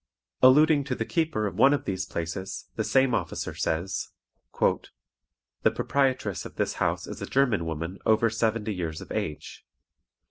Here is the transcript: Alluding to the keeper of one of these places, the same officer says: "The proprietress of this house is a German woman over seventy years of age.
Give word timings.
Alluding 0.41 0.83
to 0.85 0.95
the 0.95 1.05
keeper 1.05 1.45
of 1.45 1.53
one 1.59 1.75
of 1.75 1.85
these 1.85 2.07
places, 2.07 2.69
the 2.75 2.83
same 2.83 3.13
officer 3.13 3.53
says: 3.53 4.09
"The 4.59 5.69
proprietress 5.71 6.43
of 6.43 6.55
this 6.55 6.73
house 6.81 7.05
is 7.05 7.21
a 7.21 7.27
German 7.27 7.65
woman 7.67 7.99
over 8.03 8.27
seventy 8.31 8.73
years 8.73 9.01
of 9.01 9.11
age. 9.11 9.63